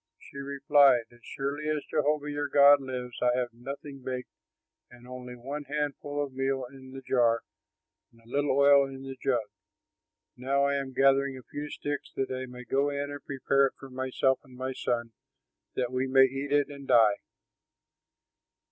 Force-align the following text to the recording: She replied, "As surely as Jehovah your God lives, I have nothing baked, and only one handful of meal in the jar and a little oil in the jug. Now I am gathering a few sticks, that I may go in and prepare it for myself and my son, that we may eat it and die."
She 0.17 0.37
replied, 0.39 1.03
"As 1.11 1.19
surely 1.23 1.69
as 1.69 1.85
Jehovah 1.87 2.31
your 2.31 2.47
God 2.47 2.81
lives, 2.81 3.19
I 3.21 3.37
have 3.37 3.53
nothing 3.53 4.01
baked, 4.03 4.31
and 4.89 5.07
only 5.07 5.35
one 5.35 5.65
handful 5.65 6.23
of 6.23 6.33
meal 6.33 6.65
in 6.65 6.89
the 6.91 7.03
jar 7.03 7.43
and 8.11 8.19
a 8.19 8.25
little 8.27 8.57
oil 8.57 8.87
in 8.87 9.03
the 9.03 9.15
jug. 9.21 9.47
Now 10.35 10.63
I 10.65 10.73
am 10.73 10.93
gathering 10.93 11.37
a 11.37 11.43
few 11.43 11.69
sticks, 11.69 12.11
that 12.15 12.31
I 12.31 12.47
may 12.47 12.63
go 12.63 12.89
in 12.89 13.11
and 13.11 13.23
prepare 13.23 13.67
it 13.67 13.73
for 13.77 13.91
myself 13.91 14.39
and 14.43 14.57
my 14.57 14.73
son, 14.73 15.11
that 15.75 15.91
we 15.91 16.07
may 16.07 16.23
eat 16.25 16.51
it 16.51 16.69
and 16.69 16.87
die." 16.87 17.17